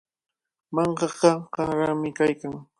[0.75, 2.53] Mankaqa qanrami kaykan.